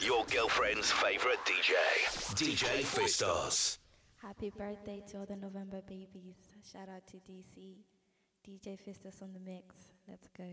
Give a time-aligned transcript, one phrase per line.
[0.00, 1.74] Your girlfriend's favorite DJ,
[2.36, 3.78] DJ Fistos.
[4.22, 6.36] Happy birthday to all the November babies.
[6.72, 7.74] Shout out to DC.
[8.46, 9.74] DJ Fistos on the mix.
[10.08, 10.44] Let's go.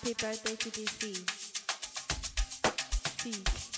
[0.00, 1.28] Happy birthday to DC.
[3.20, 3.77] See.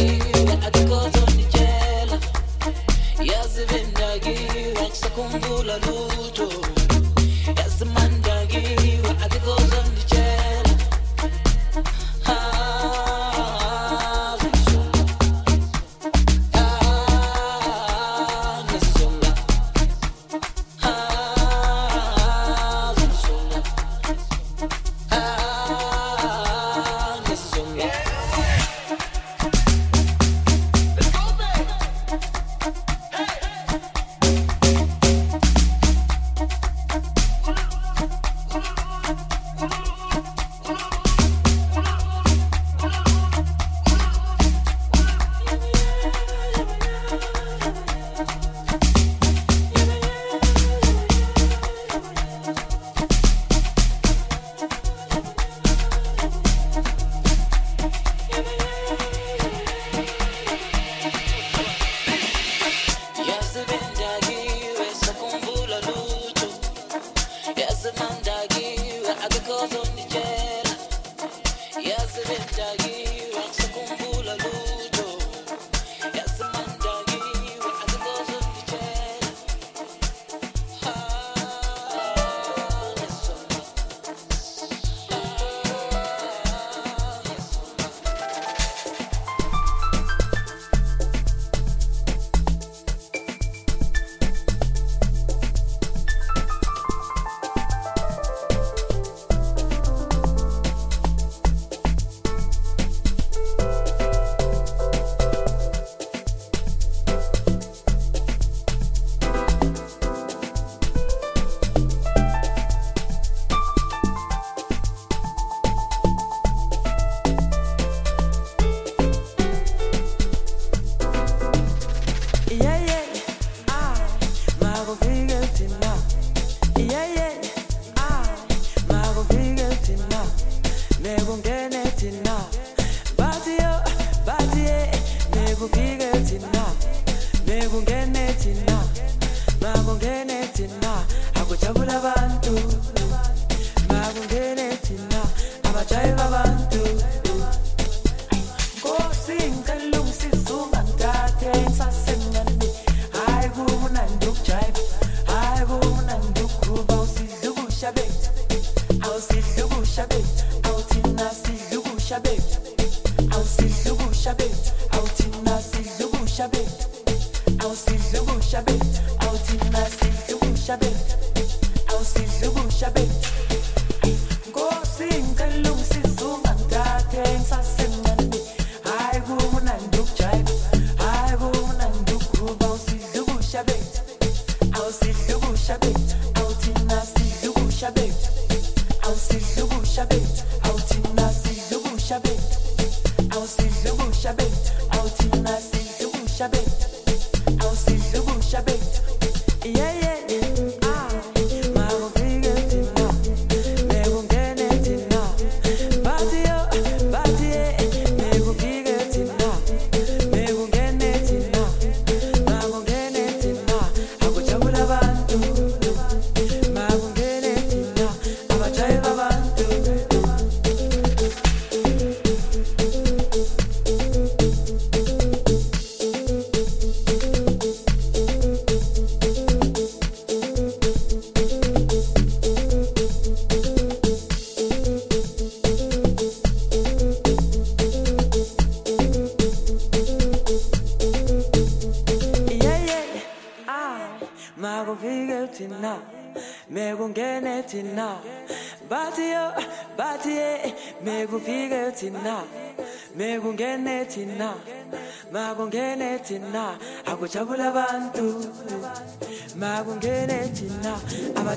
[3.61, 4.35] Sivenda gi
[4.79, 6.80] waksa kungula luto?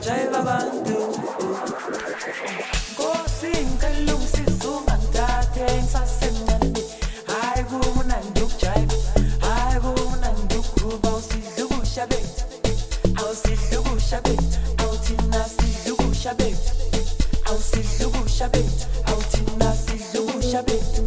[0.05, 0.97] drive abantu.
[2.99, 6.81] Ngosinke lungisisa ungangidathe ngisasemncane
[7.31, 8.97] hayi kumnandi ukujayiva
[9.47, 12.45] hayi kumnandi ukuruba usidla ukusha bethu.
[13.17, 16.73] Awusidla ukusha bethu awuthina sidla ukusha bethu?
[17.49, 21.03] Awusidla ukusha bethu awuthina sidla ukusha bethu?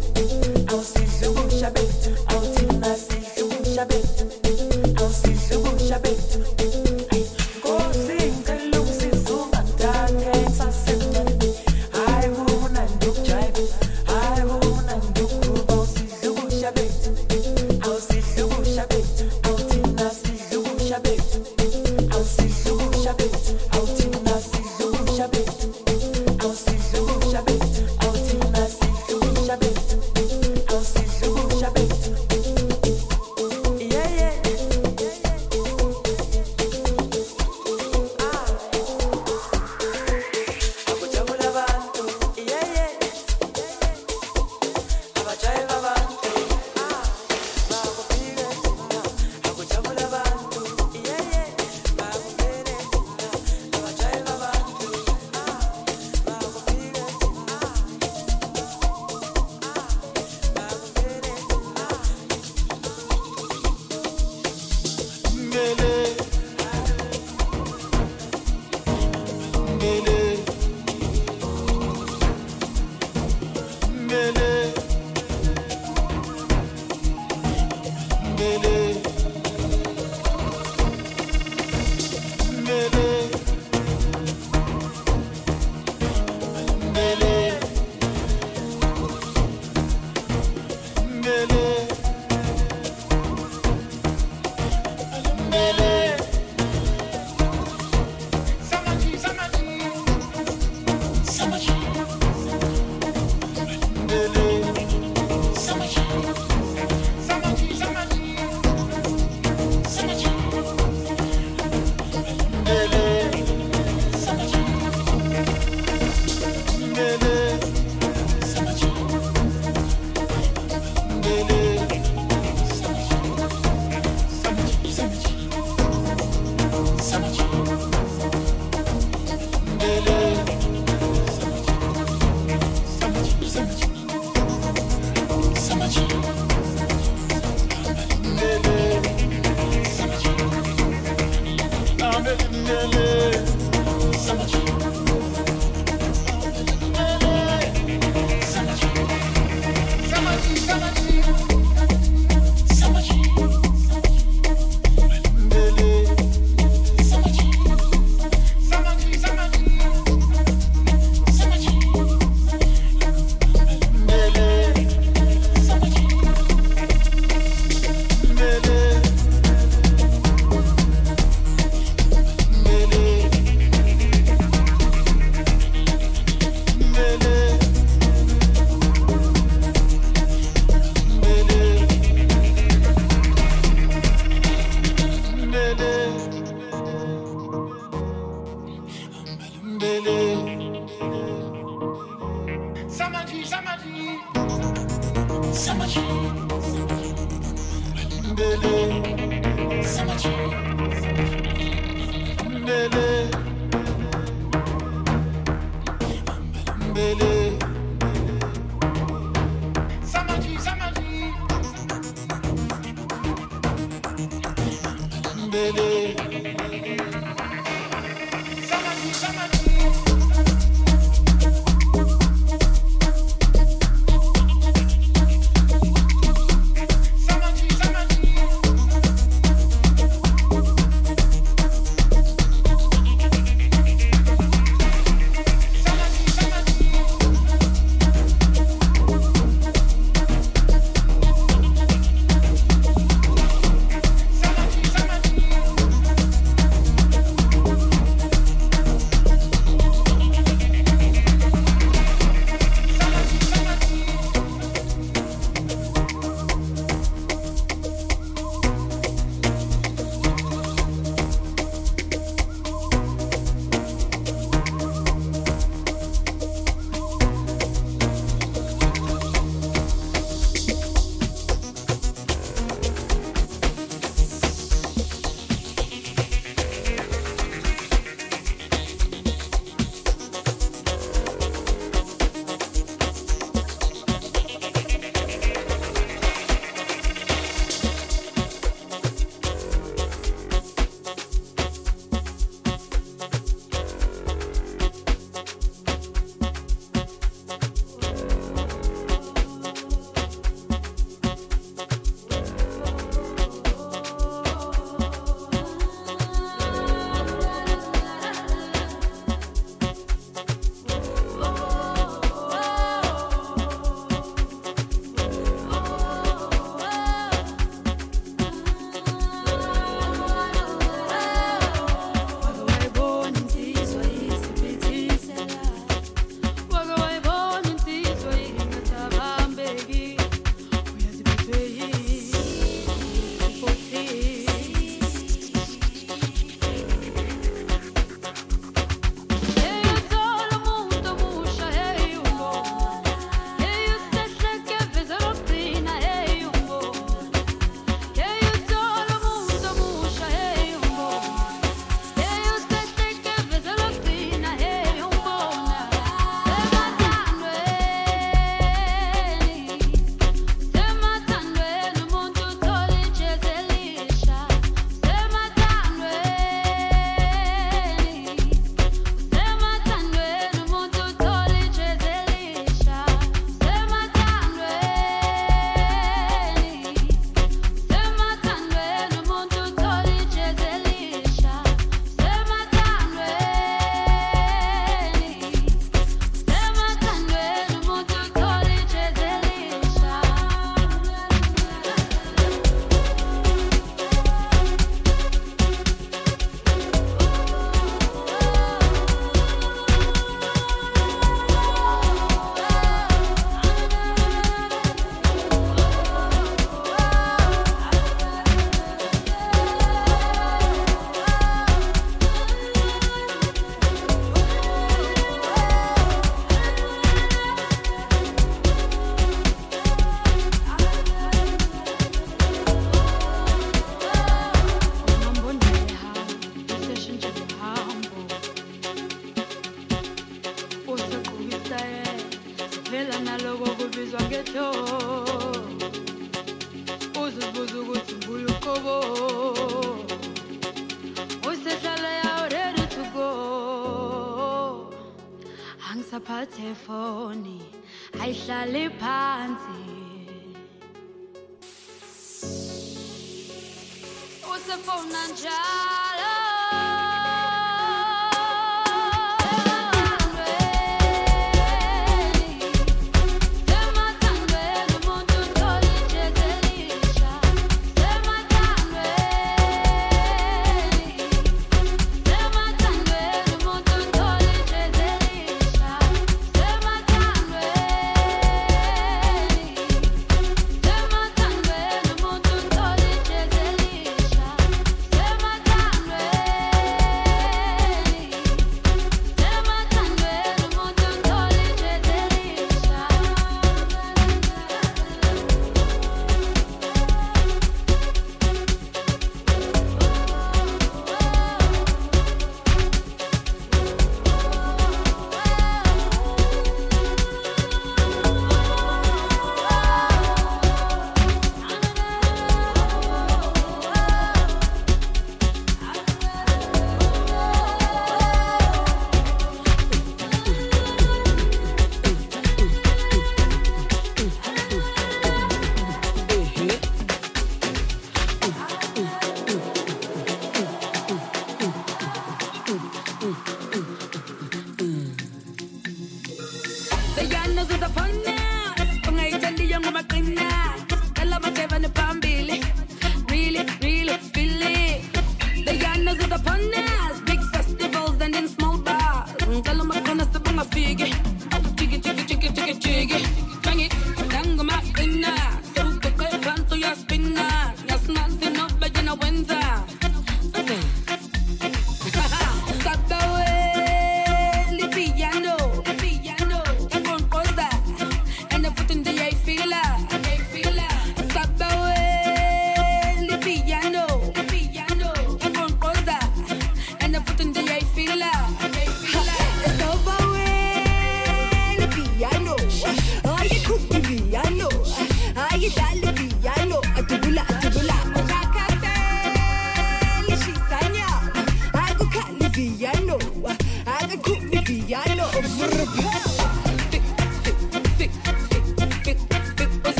[454.88, 455.67] Usefona njalo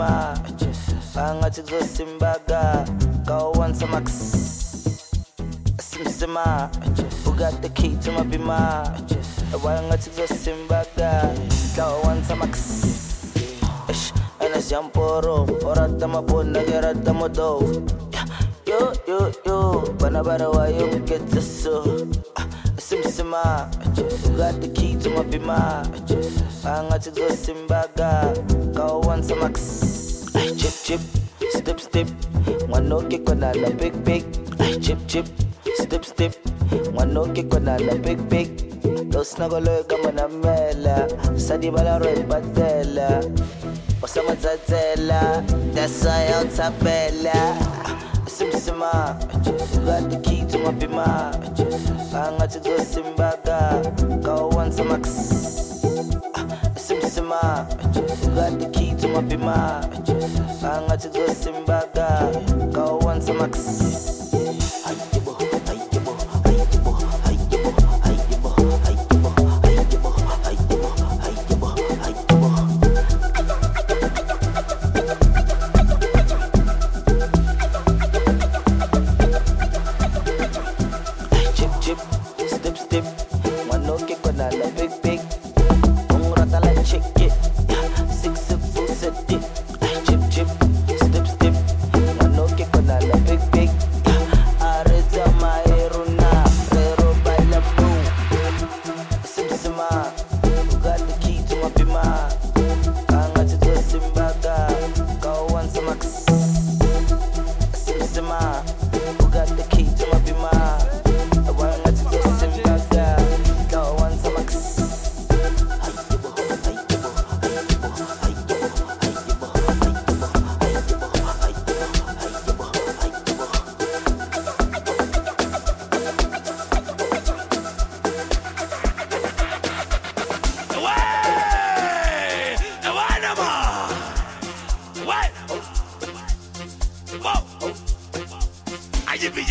[0.00, 0.34] bima
[1.16, 2.84] angathi kuzosimbaga
[3.26, 4.06] kawansa max
[5.78, 6.70] simsima.
[7.24, 8.84] Who got the key to my bima
[9.64, 11.30] wangathi kuzosimbaga
[11.76, 12.84] kawansa max
[13.90, 17.62] Ish, anasiyamporo orata mabona kerata modov
[18.66, 19.84] yo yo yo.
[20.00, 21.84] Bana bara wayo ngiketsa so.
[22.76, 23.68] Simsima.
[24.36, 25.84] Got the key to my bima
[26.64, 28.32] angathi kuzosimbaga
[28.74, 29.89] kawansa max
[31.80, 32.08] step step.
[32.68, 34.24] Ngwanoke konana big big.
[34.80, 35.26] Chip chip.
[35.78, 36.34] Step step.
[36.94, 38.48] One no kick ngwanoke konana big big.
[39.12, 43.24] Losinakolwe kama namela sadibala red batela
[44.02, 45.42] osamatsatsela
[45.74, 47.56] dasayawutsapela
[48.26, 49.18] simsima
[49.84, 51.32] got the key to my bima.
[52.14, 53.82] Angathi kuzosimbaga
[54.22, 55.08] kawansa max.
[56.76, 57.66] Simsima
[58.34, 59.80] got the key wapima
[60.74, 62.28] anga tizosimbaga
[62.74, 64.09] kaowansa max.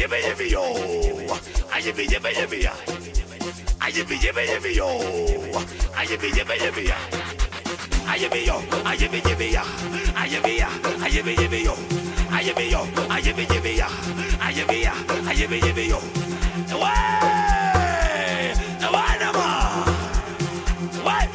[0.10, 0.64] yibbe yibbe yo.
[1.72, 2.74] I yibbe yibbe yibbe ya.
[3.80, 4.88] I yibbe yibbe yibbe yo.
[5.95, 6.97] I yibbe yibbe yibbe ya.
[8.07, 8.64] I yibbe yo.
[8.86, 9.64] I yibbe yibbe ya.
[10.16, 10.68] I yibbe ya.
[11.03, 11.76] I yibbe yibbe yo.
[12.32, 12.88] I yibbe yo.
[13.10, 13.88] I yibbe yibbe ya.
[14.41, 14.93] I yibbe ya.
[15.28, 15.99] I yibbe yibbe yo.
[16.74, 18.53] Way.
[18.80, 19.36] The one of
[21.05, 21.28] Way.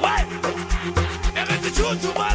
[0.00, 0.22] Way.
[1.40, 2.33] If it's the truth, tomorrow.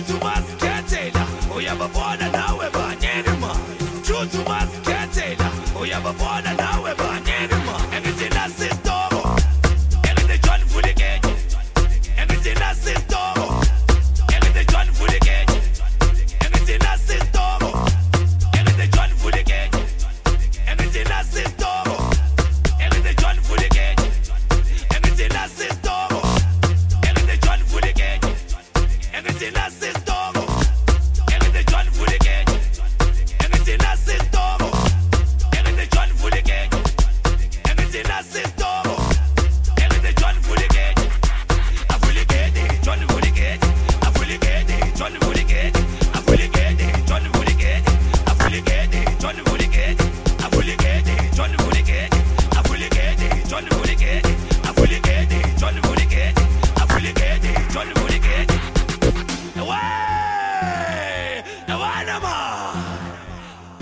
[0.00, 1.26] Chutu masketela,
[1.56, 3.52] uyababona nawe banyeni ma.
[4.02, 6.94] Chutu masketela, uyababona nawe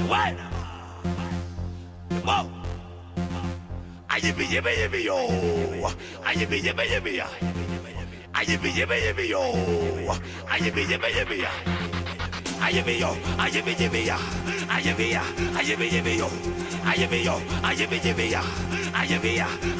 [0.09, 0.32] What?
[2.24, 2.48] Wow.
[4.09, 5.28] Yippee, yippee, yippee, yo.
[6.34, 7.26] Yippee, yippee, yippee, yo.
[8.32, 9.42] Yippee, yippee, yippee, yo.
[10.59, 11.50] Yippee, yippee, yippee, yo.
[12.72, 13.11] Yippee, yo.
[13.52, 14.16] Yippee, yippee, yo.
[14.88, 15.12] Yippee,
[17.24, 17.36] yo.
[17.76, 18.40] Yippee, yippee, yo.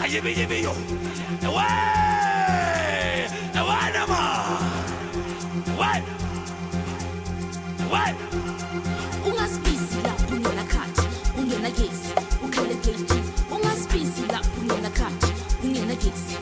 [0.07, 0.75] Yippee, yo.
[10.29, 11.03] kungenakhadi
[11.39, 12.11] ungenagesi
[12.45, 13.19] ukhale geyiti
[13.55, 15.27] ungasipisi lapho ungenakhadi
[15.65, 16.37] ungenagesi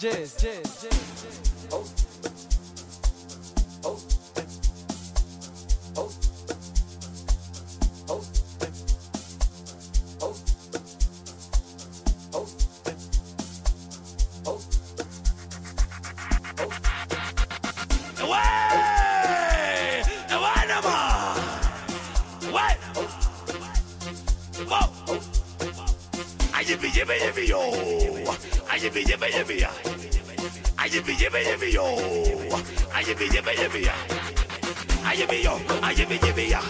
[0.00, 0.86] jizz.
[1.72, 1.84] Oh.
[3.84, 3.98] Oh.
[5.98, 6.12] Oh.
[26.68, 28.45] yippee, yippee, yippee, yo!
[28.76, 29.70] yippee yippee yippee ya.
[30.78, 31.84] I yippee give yippee yo.
[32.94, 33.94] I yippee yippee yippee ya.
[35.04, 35.54] I yippee yo.
[35.82, 36.60] I yippee yippee ya.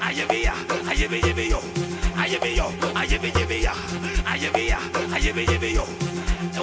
[0.00, 0.54] I yippee ya.
[0.90, 1.60] I yippee yippee yo.
[2.16, 2.66] I yippee yo.
[2.94, 3.72] I yippee yippee ya.
[4.26, 4.78] I yippee ya.
[5.14, 5.84] I yippee yippee yo.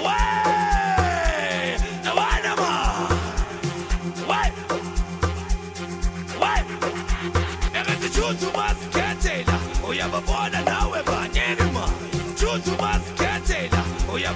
[0.00, 0.51] Wow.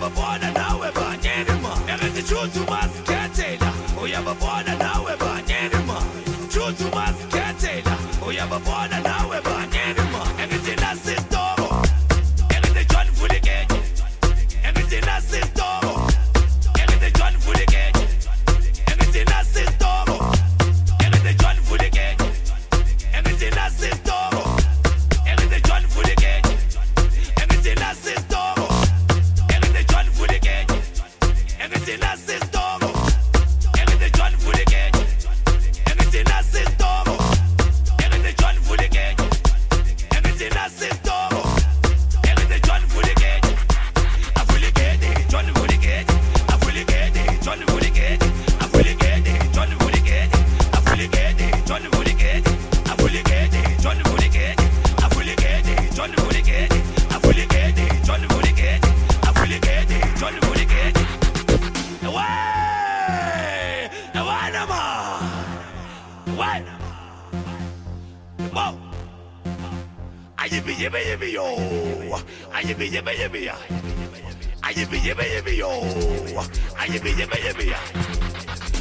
[0.06, 5.98] Uyababona nawe banyeni ma Erenze chutu masketela uyababona nawe banyeni ma
[6.52, 7.96] chutu masketela
[8.26, 8.85] uyababona
[70.76, 71.46] yibby yibby yo.
[72.12, 72.22] Ah,
[72.52, 73.48] I yibby yibby yibby.
[74.62, 75.70] I yibby ah, yibby yibby yo.
[76.36, 76.46] Ah,
[76.78, 77.66] I yibby yibby yibby.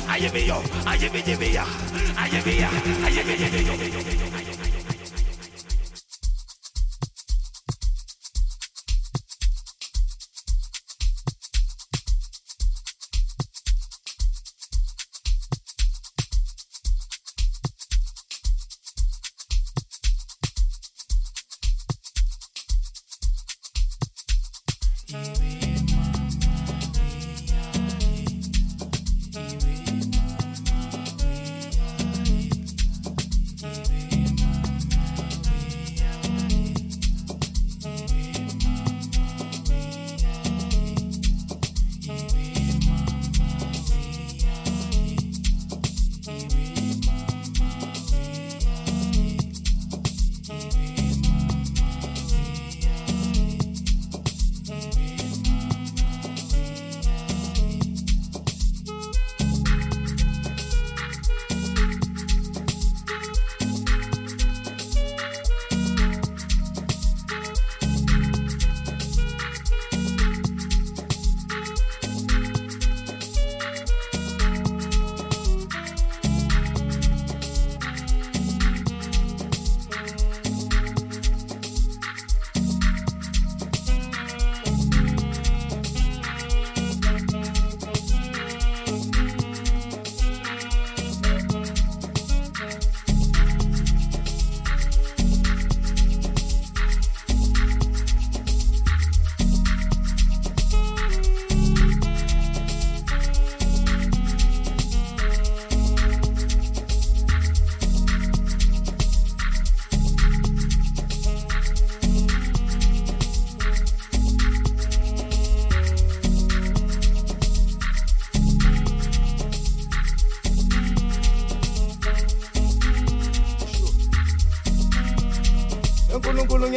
[0.08, 0.58] I yibby yo.
[0.86, 1.66] I yibby yibby ya.
[2.18, 2.70] I yibby ya.
[3.06, 4.35] I yibby yibby yo.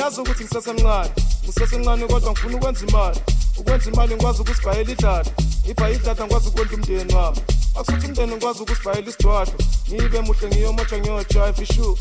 [0.09, 1.11] Ngiyazi ukuthi ngisesemncane
[1.45, 3.21] ngisesemncane kodwa ngifuna ukwenza imali.
[3.59, 5.31] Ukwenza imali ngikwazi ukusibhayela idlada
[5.65, 7.41] ngibhaye idlada ngikwazi ukondla umndeni wami.
[7.79, 9.55] Akusuthi umndeni ngikwazi ukusibhayela isidwadlo
[9.93, 11.99] ngibe muhle ngiyomotsha ngiyojive ishu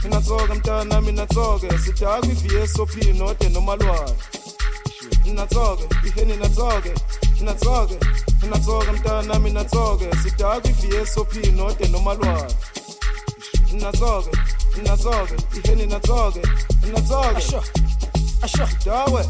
[0.00, 4.14] nginatsoke mntanami natsoke sidakwa i-vsop node nomalwane
[5.34, 6.92] natsoke iheni natsoke
[7.40, 7.96] natsoke
[8.50, 12.54] natsoke mntanami natsoke sidakwa i-vsop node nomalwane
[13.72, 14.30] natsoke
[14.86, 16.42] natsoke iheni natsoke
[16.92, 17.26] na drogi.
[17.26, 17.40] A ah.
[17.40, 17.82] siostry,
[18.42, 19.24] a siostry, dołe.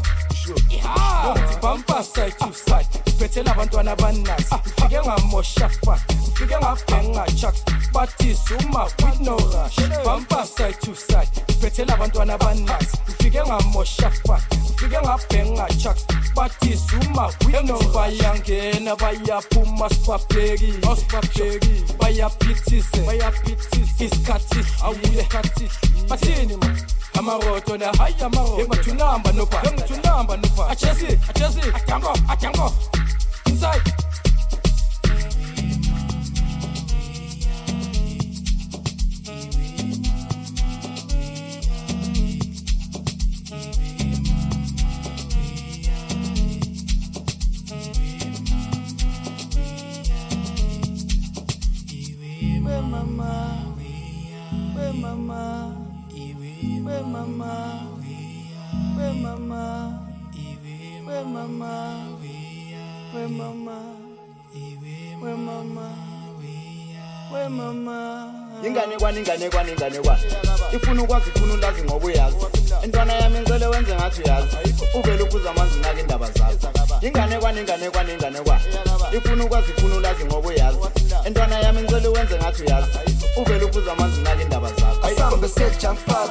[0.49, 4.59] Ukuthi bampasa ejuside Uphethe labantwana abanasi ah.
[4.65, 7.55] Ufike ngamoshafat Ufike ngabhenga chuck.
[7.93, 9.75] Bathi zuma with no rush.
[10.05, 15.97] Bampasa ejuside Uphethe labantwana abanasi Ufike ngamoshafat Ufike ngabhenga chuck.
[16.35, 25.69] Bathi zuma with no rush Bayangena bayaphuma sibabheki Osibabheki oh, Bayaphithise Bayaphithise Iskati, Awu isikhathi
[26.09, 28.67] Bathini manje amaroto na hayi amaroto.
[28.83, 29.61] Chase nopa.
[29.63, 30.69] I nopa.
[30.69, 32.73] Achesi achesi atango atango
[33.45, 33.93] inside.
[57.19, 57.79] Mama
[58.97, 59.99] we mama
[61.07, 63.79] we mama we mama
[65.21, 65.87] we mama
[67.31, 68.33] we mama
[68.65, 70.23] inganekwane inganekwane inganekwane
[70.73, 72.35] ifuna ukwazi ifuna ulazi ngoba uyazi.
[72.83, 74.47] Intwana yami ngicele wenze ngathi uyazi.
[74.99, 76.67] Uvele uphuza amanzi unake indaba zazi
[77.01, 78.63] inganekwane inganekwane inganekwane
[79.17, 80.77] ifuna ukwazi ifuna ulazi ngoba uyazi.
[81.27, 82.87] Intwana yami ngicele wenze ngathi uyazi.
[83.37, 85.07] Uvele uphuza amanzi unake indaba zakho.
[85.07, 86.29] Asambe sejampa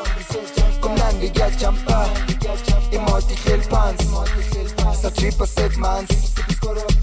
[0.80, 2.08] kumnandi kuyajampa.
[2.90, 4.06] Imoto ihleli phansi.
[5.02, 6.16] Sajipa segmanzi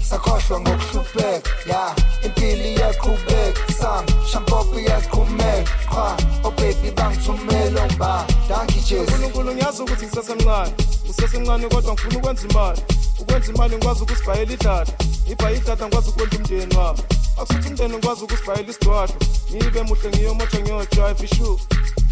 [0.02, 1.50] sakhohlwa ngokuhlupheka.
[1.66, 1.94] Ya
[2.24, 10.72] impilo iyaqhubeka sam shampopo iyasiqhumeka qha obebi bangithumela ongiba danki jes unkulunkulu ngiyazi ukuthi ngisesemncane.
[11.04, 12.82] Ngisesemncane kodwa ngifuna ukwenza imali.
[13.20, 14.92] ukwenza imali ngikwazi ukusibhayela idada
[15.26, 17.00] ngibhaye idada ngikwazi ukwenza umndeni wami.
[17.36, 19.16] Akusuthi umndeni ngikwazi ukusibhayela isidwadwa
[19.54, 21.60] ngibe muhle ngiyomotsha ngiyojive ishu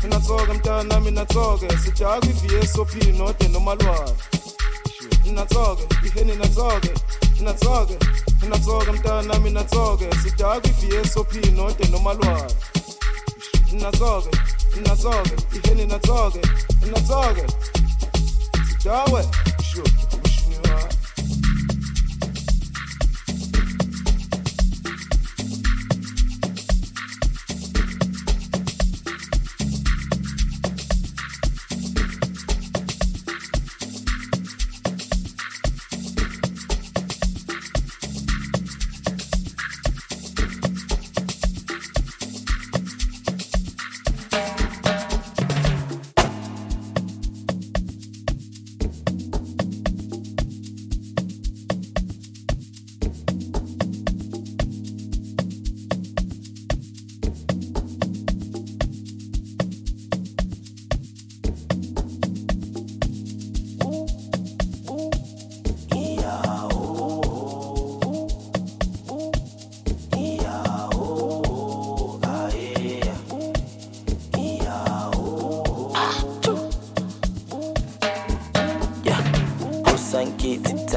[0.03, 4.13] ninatsoke mntanami ninatsoke sijaka i-vsop node nomalwane.
[5.25, 6.91] Ninatsoke ihe ninatsoke
[7.39, 7.97] ninatsoke
[8.43, 12.55] ninatsoke mntanami ninatsoke sijaka i-vsop node nomalwane.
[13.73, 14.31] Ninatsoke
[14.77, 16.41] ninatsoke ihe ninatsoke
[16.85, 17.45] ninatsoke
[18.69, 19.25] sijawe
[19.73, 19.91] sure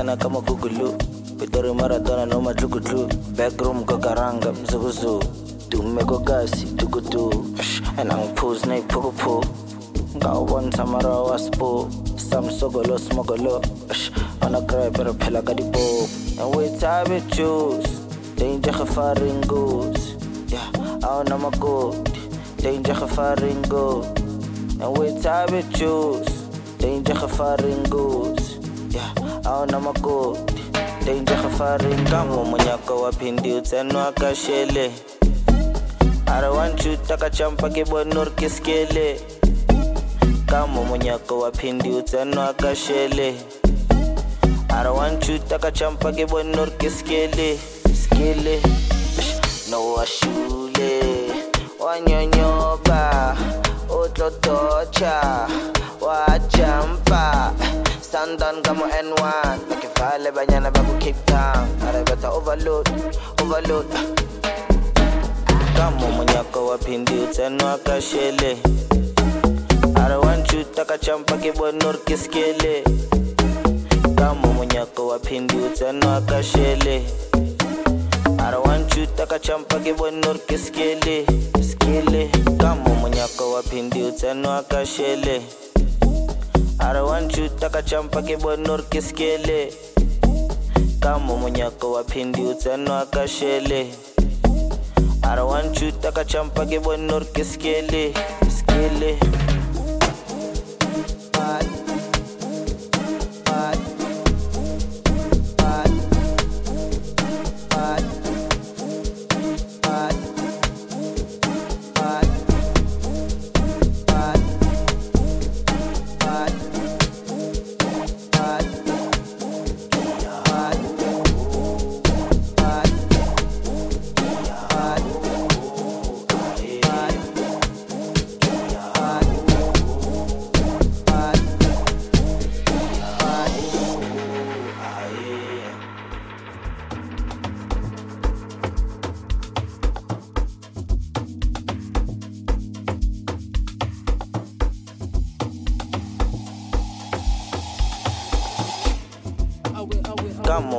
[0.08, 0.96] sana kama gugulu
[1.36, 5.24] Vidori Maradona no majukutu Backroom kwa karanga mzuguzu.
[5.70, 7.46] Dume kwa gasi tukutu
[7.98, 9.46] Anangpuz na ipukupu
[10.18, 13.62] Ngawan samara waspo Sam sogolo smogolo.
[14.42, 16.08] Ana cry pero phela ka dipo.
[16.40, 18.00] And we time it choose
[18.38, 20.16] Danger gefaring goes.
[20.48, 22.04] Yeah, I don't know my good
[22.58, 24.06] Danger gefaring goes.
[24.80, 26.28] And we time it choose
[26.80, 28.47] Danger gefaring goes
[29.58, 30.54] awona makoti
[31.06, 34.92] danger gefaring kamo monyako wa phindi utsenwa ka shele
[36.28, 38.30] are want you takachampa ke bonor
[40.46, 41.52] kamo monyako wa
[41.90, 42.76] utsenwa ka
[44.92, 47.58] want you takachampa ke bonor ke skele
[48.02, 48.62] skele
[49.72, 51.02] no washule
[51.80, 53.36] wanyonyoba
[53.90, 55.48] utlotocha
[56.02, 57.54] wajampa
[58.18, 62.90] Sandan gamo N1 Nikivale banyana babu Cape Town Arabeta overload,
[63.42, 63.86] overload.
[65.78, 68.58] Kama I wapindi utenwa kashele
[69.96, 72.84] Arawanchu takachampa kibonor kiskele
[74.16, 77.04] Kama munyako wapindi utenwa kashele
[78.40, 81.26] arawanchu takachampa kibonor kiskele
[81.62, 85.42] Skele Kama munyako wapindi utenwa shele
[86.80, 89.74] arawanchu takachampa bonor kiskele
[91.00, 93.94] want munyako to phindi utsenwa kashele
[95.22, 98.14] arawanchu takachampa bonor kiskele skele,
[98.50, 99.57] skele.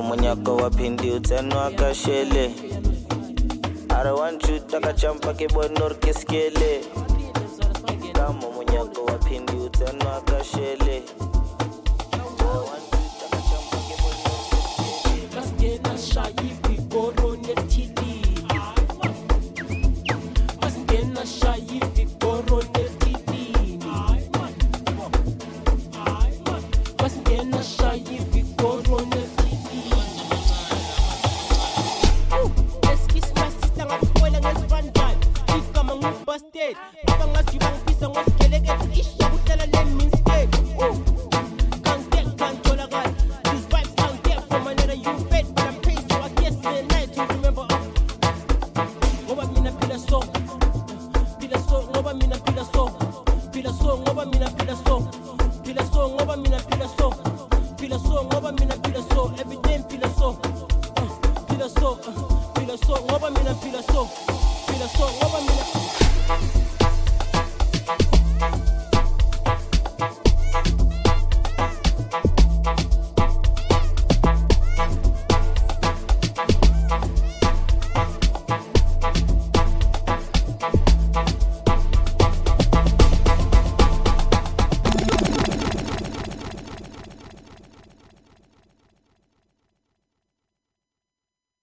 [0.02, 2.50] mwenye akawapindi utano akashele
[3.88, 6.80] arawanchu takachampa kibonor keskele.
[8.12, 11.02] Kama mwenye to utano akashele